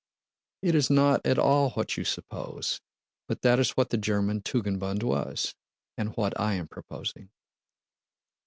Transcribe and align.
"It 0.63 0.73
is 0.73 0.89
not 0.89 1.23
at 1.27 1.37
all 1.37 1.69
what 1.73 1.95
you 1.95 2.03
suppose; 2.05 2.81
but 3.27 3.43
that 3.43 3.59
is 3.59 3.77
what 3.77 3.91
the 3.91 3.97
German 3.99 4.41
Tugendbund 4.41 5.03
was, 5.03 5.53
and 5.95 6.17
what 6.17 6.33
I 6.39 6.55
am 6.55 6.67
proposing." 6.67 7.29